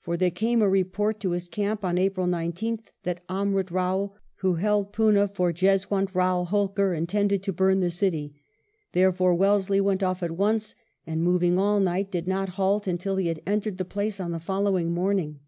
For 0.00 0.16
there 0.16 0.30
came 0.30 0.62
a 0.62 0.70
report 0.70 1.20
to 1.20 1.32
his 1.32 1.50
camp 1.50 1.84
on 1.84 1.98
April 1.98 2.26
19th 2.26 2.80
that 3.02 3.22
Amrut 3.28 3.66
Kao, 3.68 4.14
who 4.36 4.54
held 4.54 4.90
Poona 4.94 5.28
for 5.28 5.52
Jeswunt 5.52 6.14
Rao 6.14 6.44
Holkar, 6.44 6.94
intended 6.94 7.42
to 7.42 7.52
bum 7.52 7.80
the 7.80 7.90
city; 7.90 8.40
therefore 8.92 9.34
Wellesley 9.34 9.82
went 9.82 10.00
oflF 10.00 10.22
at 10.22 10.30
once, 10.30 10.76
and, 11.06 11.22
moving 11.22 11.58
all 11.58 11.78
night, 11.78 12.10
did 12.10 12.26
not 12.26 12.48
halt 12.56 12.86
until 12.86 13.16
he 13.16 13.26
had 13.28 13.42
entered 13.46 13.76
the 13.76 13.84
place 13.84 14.18
on 14.18 14.30
the 14.30 14.40
following 14.40 14.94
morning. 14.94 15.40